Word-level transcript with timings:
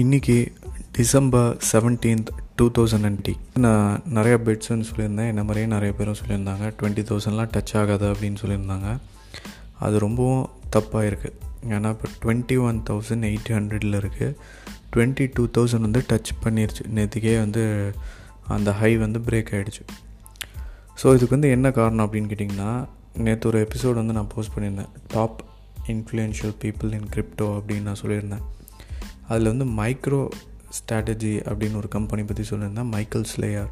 இன்றைக்கி 0.00 0.36
December 0.96 1.50
seventeenth 1.72 2.30
two 2.56 2.64
thousand 2.76 3.04
twenty 3.04 3.34
நான் 3.64 4.00
நிறையா 4.14 4.36
பெட்ஸ்ன்னு 4.46 4.86
சொல்லியிருந்தேன். 4.88 5.28
என்ன 5.32 5.42
மாதிரியே 5.48 5.66
நிறைய 5.66 5.92
பேரும் 5.98 6.16
சொல்லியிருந்தாங்க. 6.20 6.64
டுவெண்ட்டி 6.78 7.02
தௌசண்ட்லாம் 7.10 7.50
டச் 7.56 7.72
ஆகாது 7.80 8.06
அப்படின்னு 8.12 8.40
சொல்லியிருந்தாங்க. 8.42 8.88
அது 9.78 9.98
ரொம்பவும் 10.04 10.48
தப்பாக 10.76 11.10
இருக்குது 11.10 11.36
ஏன்னா 11.76 11.90
இப்போ 11.94 12.08
டுவெண்ட்டி 12.22 12.56
ஒன் 12.68 12.80
தௌசண்ட் 12.90 13.26
எயிட் 13.30 13.50
ஹண்ட்ரடில் 13.56 13.98
இருக்குது 14.00 14.34
டுவெண்ட்டி 14.96 15.26
டூ 15.36 15.44
தௌசண்ட் 15.58 15.86
வந்து 15.88 16.02
டச் 16.12 16.32
பண்ணிருச்சு. 16.46 16.82
நேற்றுக்கே 16.96 17.34
வந்து 17.44 17.62
அந்த 18.56 18.72
ஹை 18.80 18.92
வந்து 19.04 19.22
பிரேக் 19.28 19.52
ஆகிடுச்சு 19.58 19.84
ஸோ 21.02 21.14
இதுக்கு 21.16 21.36
வந்து 21.36 21.52
என்ன 21.58 21.70
காரணம் 21.78 22.06
அப்படின்னு 22.06 22.32
கேட்டிங்கன்னா 22.32 22.72
நேற்று 23.28 23.50
ஒரு 23.52 23.60
எபிசோடு 23.66 24.00
வந்து 24.02 24.18
நான் 24.18 24.32
போஸ்ட் 24.34 24.54
பண்ணியிருந்தேன். 24.56 24.92
Top 25.14 25.38
influential 25.94 26.56
people 26.64 26.98
in 26.98 27.08
crypto 27.16 27.48
அப்படின்னு 27.58 27.88
நான் 27.90 28.02
சொல்லியிருந்தேன். 28.02 28.44
அதில் 29.28 29.50
வந்து 29.52 29.66
மைக்ரோ 29.80 30.22
ஸ்ட்ராட்டஜி 30.78 31.32
அப்படின்னு 31.50 31.76
ஒரு 31.76 31.88
கம்பெனி 31.88 32.22
பற்றி 32.22 32.44
சொல்லியிருந்தேன். 32.50 32.90
மைக்கேல் 32.94 33.28
ஸ்லேயர் 33.32 33.70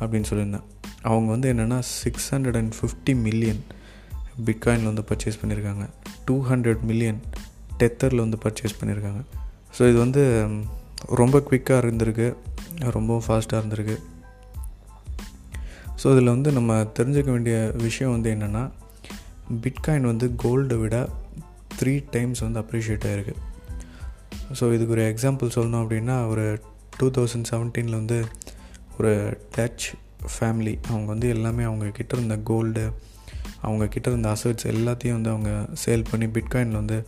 அப்படின்னு 0.00 0.28
சொல்லியிருந்தேன். 0.30 0.66
அவங்க 1.02 1.28
வந்து 1.30 1.48
என்னென்னா 1.52 1.78
six 1.78 2.34
hundred 2.34 2.58
and 2.60 2.74
fifty 2.78 3.14
million 3.26 3.62
பிட்காயினில் 4.46 4.90
வந்து 4.90 5.04
பர்ச்சேஸ் 5.10 5.40
பண்ணியிருக்காங்க. 5.42 5.84
டூ 6.24 6.36
ஹண்ட்ரட் 6.50 6.82
மில்லியன் 6.82 7.20
டெத்தரில் 7.78 8.24
வந்து 8.24 8.38
பர்ச்சேஸ் 8.44 8.78
பண்ணியிருக்காங்க. 8.80 9.20
ஸோ 9.78 9.82
இது 9.90 9.98
வந்து 9.98 10.22
ரொம்ப 11.20 11.38
குவிக்காக 11.38 11.82
இருந்திருக்கு. 11.84 12.28
ரொம்பவும் 12.96 13.24
ஃபாஸ்ட்டாக 13.26 13.60
இருந்திருக்கு. 13.62 13.96
ஸோ 16.02 16.06
இதில் 16.12 16.34
வந்து 16.36 16.52
நம்ம 16.52 16.76
தெரிஞ்சுக்க 16.98 17.30
வேண்டிய 17.30 17.56
விஷயம் 17.74 18.12
வந்து 18.12 18.30
என்னென்னா 18.34 18.62
பிட்காயின் 19.64 20.10
வந்து 20.12 20.26
கோல்டை 20.42 20.76
விட 20.78 20.96
த்ரீ 21.80 21.94
டைம்ஸ் 22.10 22.40
வந்து 22.40 22.60
அப்ரிஷியேட் 22.60 23.06
ஆகிருக்கு 23.10 23.34
ஸோ 24.52 24.74
இதுக்கு 24.74 24.88
ஒரு 24.88 25.14
எக்ஸாம்பிள் 25.14 25.54
சொல்லணும் 25.54 25.82
அப்படின்னா 25.84 26.28
ஒரு 26.28 26.60
டூ 26.98 27.10
தௌசண்ட் 27.10 27.44
செவன்டீனில் 27.50 27.90
வந்து 27.90 28.24
ஒரு 28.98 29.38
டச் 29.56 29.86
ஃபேமிலி 30.40 30.76
அவங்க 30.88 31.06
வந்து 31.06 31.28
எல்லாமே 31.28 31.62
அவங்க 31.62 31.88
கிட்ட 31.88 32.16
இருந்த 32.16 32.36
கோல்டு 32.36 32.92
அவங்க 33.62 33.86
கிட்ட 33.86 34.10
இருந்த 34.10 34.32
அசட்ஸ் 34.32 34.66
எல்லாத்தையும் 34.66 35.12
வந்து 35.12 35.30
அவங்க 35.30 35.66
சேல் 35.86 36.04
பண்ணி 36.10 36.26
பிட்காயினில் 36.26 36.70
வந்து 36.70 37.06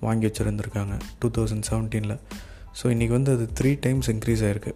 வாங்கி 0.00 0.26
வச்சுருந்துருக்காங்க 0.26 0.98
டூ 1.18 1.28
தௌசண்ட் 1.28 1.62
செவன்டீனில் 1.70 2.18
ஸோ 2.82 2.86
இன்றைக்கி 2.86 3.08
வந்து 3.08 3.32
அது 3.32 3.48
த்ரீ 3.60 3.76
டைம்ஸ் 3.80 4.10
இன்க்ரீஸ் 4.10 4.44
ஆகிருக்கு 4.44 4.74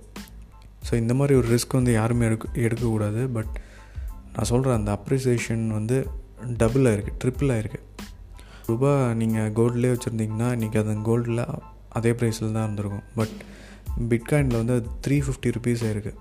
ஸோ 0.91 0.95
இந்த 0.95 1.15
மாதிரி 1.15 1.39
ஒரு 1.39 1.55
ரிஸ்க் 1.55 1.73
வந்து 1.73 1.93
யாருமே 1.93 2.25
எடுக்க 2.27 2.49
எடுக்கக்கூடாது. 2.55 3.29
பட் 3.29 3.61
நான் 4.35 4.45
சொல்கிறேன் 4.45 4.77
அந்த 4.77 4.99
அப்ரிசியேஷன் 4.99 5.67
வந்து 5.67 6.11
டபுள் 6.57 6.83
ஆகிருக்கு 6.83 7.25
ட்ரிப்பிள் 7.25 7.53
ஆகிருக்கு 7.53 7.81
ரூபா 8.67 9.15
நீங்கள் 9.15 9.53
கோல்ட்லேயே 9.53 9.97
வச்சுருந்தீங்கன்னா 9.97 10.49
இன்றைக்கி 10.57 10.79
அது 10.79 10.93
கோல்டில் 10.93 11.45
அதே 11.99 12.13
ப்ரைஸில் 12.21 12.55
தான் 12.57 12.67
இருந்திருக்கும். 12.67 13.07
பட் 13.19 13.35
பிட்காயினில் 14.11 14.61
வந்து 14.61 14.77
அது 14.79 14.91
த்ரீ 15.07 15.17
ஃபிஃப்டி 15.25 15.51
ருபீஸ் 15.57 15.85
இருக்குது 15.95 16.19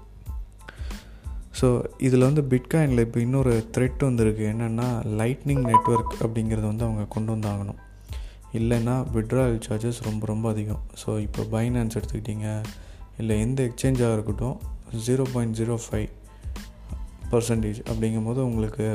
ஸோ 1.59 1.67
இதில் 2.07 2.25
வந்து 2.27 2.41
பிட்காயினில் 2.51 3.03
இப்போ 3.05 3.19
இன்னொரு 3.23 3.53
த்ரெட் 3.75 4.03
வந்திருக்கு. 4.07 4.43
என்னென்னா 4.51 4.85
லைட்னிங் 5.19 5.63
நெட்ஒர்க் 5.69 6.13
அப்படிங்கிறத 6.25 6.65
வந்து 6.71 6.85
அவங்க 6.87 7.03
கொண்டு 7.15 7.29
வந்தாகணும். 7.35 7.79
இல்லைன்னா 8.59 8.95
விட்ராயல் 9.15 9.59
சார்ஜஸ் 9.65 9.99
ரொம்ப 10.07 10.25
ரொம்ப 10.31 10.45
அதிகம். 10.53 10.81
ஸோ 11.01 11.09
இப்போ 11.25 11.41
பைனான்ஸ் 11.55 11.97
எடுத்துக்கிட்டிங்க. 11.97 12.47
இல்லை 13.21 13.35
எந்த 13.45 13.59
எக்ஸ்சேஞ்சாக 13.69 14.15
இருக்கட்டும் 14.17 14.57
zero 15.07 15.25
point 15.33 15.57
zero 15.59 15.75
five 15.85 16.09
percentage 17.33 17.81
அப்படிங்கும் 17.91 18.27
போது 18.29 18.41
உங்களுக்கு 18.49 18.85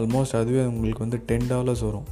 ஆல்மோஸ்ட் 0.00 0.36
அதுவே 0.40 0.62
உங்களுக்கு 0.72 1.04
வந்து 1.06 1.20
டென் 1.30 1.48
டாலர்ஸ் 1.52 1.86
வரும். 1.88 2.06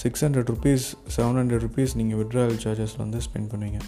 Six 0.00 0.22
hundred 0.24 0.50
rupees 0.52 0.86
seven 1.16 1.38
hundred 1.40 1.64
rupees 1.66 1.92
நீங்கள் 1.98 2.18
விட்ராயல் 2.22 2.60
சார்ஜஸில் 2.64 3.02
வந்து 3.04 3.18
ஸ்பெண்ட் 3.26 3.50
பண்ணுவீங்க. 3.52 3.80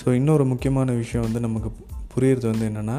ஸோ 0.00 0.12
இன்னொரு 0.12 0.44
முக்கியமான 0.44 0.92
விஷயம் 0.92 1.24
வந்து 1.26 1.40
நமக்கு 1.40 1.70
புரியுறது 2.14 2.46
வந்து 2.52 2.66
என்னென்னா 2.70 2.98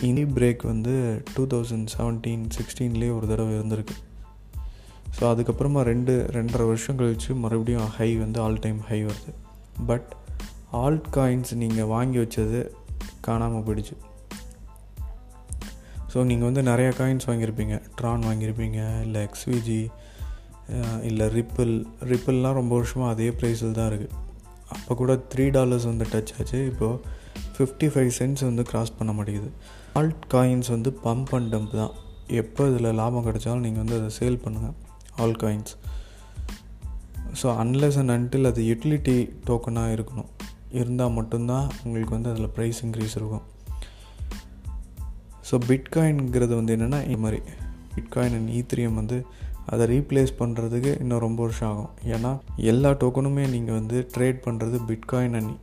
இனி 0.00 0.24
பிரேக் 0.36 0.62
வந்து 0.62 0.94
டூ 1.34 1.46
தௌசண்ட் 1.52 1.88
செவன்டீன் 1.96 2.44
சிக்ஸ்டீன்லேயே 2.56 3.12
ஒரு 3.16 3.26
தடவை 3.26 3.52
இருந்திருக்கு. 3.58 3.96
ஸோ 5.16 5.22
அதுக்கப்புறமா 5.32 5.80
ரெண்டு 5.90 6.14
ரெண்டரை 6.36 6.64
வருஷம் 6.66 6.96
கழித்து 6.96 7.34
மறுபடியும் 7.34 7.92
ஹை 7.98 8.16
வந்து 8.16 8.40
ஆல் 8.40 8.58
டைம் 8.58 8.80
ஹை 8.88 8.98
வருது. 9.04 9.32
பட் 9.86 10.10
ஆல்ட் 10.72 11.08
காயின்ஸ் 11.16 11.54
நீங்கள் 11.54 11.90
வாங்கி 11.94 12.18
வச்சது 12.18 12.60
காணாமல் 13.20 13.64
போயிடுச்சு. 13.66 13.96
ஸோ 16.12 16.24
நீங்கள் 16.24 16.48
வந்து 16.52 16.62
நிறையா 16.72 16.90
காயின்ஸ் 17.00 17.28
வாங்கியிருப்பீங்க. 17.30 17.76
ட்ரான் 18.00 18.26
வாங்கியிருப்பீங்க 18.28 18.80
இல்லை 19.06 19.28
எக்ஸ்விஜி 19.28 19.80
இல்லை 21.08 21.26
ரிப்பிள் 21.38 21.74
ரிப்பிள்லாம் 22.12 22.56
ரொம்ப 22.60 22.72
வருஷமாக 22.78 23.12
அதே 23.14 23.28
ப்ரைஸில் 23.40 23.76
தான் 23.78 23.88
இருக்குது 23.90 24.14
அப்போ 24.76 24.92
கூட 25.00 25.12
த்ரீ 25.32 25.44
டாலர்ஸ் 25.56 25.86
வந்து 25.90 26.06
டச் 26.12 26.32
ஆச்சு. 26.36 26.60
இப்போது 26.70 27.00
ஃபிஃப்டி 27.56 27.88
ஃபைவ் 27.92 28.10
சென்ட்ஸ் 28.18 28.44
வந்து 28.48 28.62
க்ராஸ் 28.70 28.96
பண்ண 28.98 29.12
மாட்டேங்குது. 29.16 29.50
ஆல்ட் 30.00 30.24
காயின்ஸ் 30.34 30.70
வந்து 30.74 30.90
பம்ப் 31.04 31.32
அண்ட் 31.36 31.50
டம்ப் 31.54 31.76
தான். 31.82 31.94
எப்போ 32.40 32.62
இதில் 32.70 32.96
லாபம் 33.00 33.26
கிடைச்சாலும் 33.28 33.64
நீங்கள் 33.66 33.82
வந்து 33.84 33.96
அதை 34.00 34.10
சேல் 34.18 34.42
பண்ணுங்கள் 34.44 34.74
all 35.22 35.38
coins 35.42 35.74
so 37.40 37.46
unless 37.62 37.98
and 38.00 38.12
until 38.16 38.48
அது 38.50 38.60
யூட்டிலிட்டி 38.70 39.16
டோக்கனாக 39.48 39.94
இருக்கணும். 39.96 40.30
இருந்தால் 40.80 41.14
மட்டும்தான் 41.18 41.66
உங்களுக்கு 41.84 42.14
வந்து 42.16 42.30
அதில் 42.32 42.52
ப்ரைஸ் 42.56 42.78
இன்க்ரீஸ் 42.86 43.16
இருக்கும். 43.20 43.44
ஸோ 45.48 45.54
பிட்காயின்ங்கிறது 45.68 46.54
வந்து 46.60 46.74
என்னென்னா 46.76 47.00
இது 47.10 47.20
மாதிரி. 47.24 47.40
பிட்காயின் 47.94 48.36
அண்ட் 48.38 48.50
ஈத்ரியம் 48.58 48.98
வந்து 49.00 49.18
அதை 49.72 49.84
ரீப்ளேஸ் 49.92 50.32
பண்ணுறதுக்கு 50.40 50.92
இன்னும் 51.02 51.22
ரொம்ப 51.24 51.40
வருஷம் 51.46 51.70
ஆகும். 51.70 51.92
ஏன்னா 52.14 52.32
எல்லா 52.72 52.90
டோக்கனுமே 53.02 53.44
நீங்கள் 53.54 53.78
வந்து 53.78 53.98
ட்ரேட் 54.14 54.38
பண்ணுறது 54.46 54.76
பிட்காயின் 54.90 55.36
அண்ட் 55.40 55.54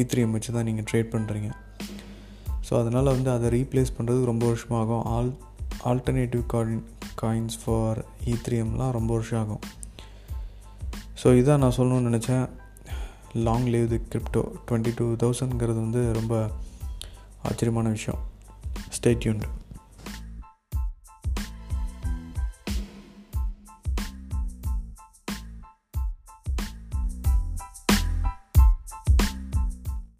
ஈத்ரியம் 0.00 0.34
வச்சு 0.36 0.50
தான் 0.56 0.68
நீங்கள் 0.68 0.86
ட்ரேட் 0.90 1.12
பண்ணுறீங்க 1.14 1.50
ஸோ 2.68 2.72
அதனால் 2.80 3.12
வந்து 3.16 3.30
அதை 3.36 3.46
ரீப்ளேஸ் 3.56 3.94
பண்ணுறதுக்கு 3.96 4.30
ரொம்ப 4.32 4.44
வருஷம் 4.50 4.76
ஆகும். 4.80 5.04
All 5.16 5.30
alternative 5.90 6.42
coin 6.52 6.82
coins 7.22 7.56
for 7.62 8.00
ஈத்ரியம்லாம் 8.32 8.92
ரொம்ப 8.98 9.10
வருஷம் 9.16 9.40
ஆகும். 9.42 9.62
ஸோ 11.22 11.28
இதான் 11.40 11.62
நான் 11.64 11.76
சொல்லணும்னு 11.78 12.10
நினச்சேன். 12.10 12.44
Long 13.46 13.66
live 13.74 13.88
the 13.94 13.98
crypto 14.12 14.42
twenty 14.68 14.92
two 14.98 15.06
தௌசண்ட்ங்கிறது 15.22 15.78
வந்து 15.86 16.02
ரொம்ப 16.18 16.34
ஆச்சரியமான 17.48 17.88
விஷயம். 17.96 18.20
ஸ்டேட்யூன்ட் 18.96 19.46